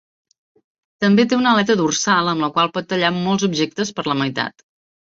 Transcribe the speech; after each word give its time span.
També 1.05 1.25
té 1.33 1.39
una 1.41 1.51
aleta 1.57 1.77
dorsal 1.83 2.33
amb 2.33 2.47
la 2.47 2.51
qual 2.57 2.75
pot 2.79 2.91
tallar 2.95 3.17
molts 3.23 3.51
objectes 3.53 3.97
per 4.01 4.09
la 4.13 4.19
meitat. 4.25 4.69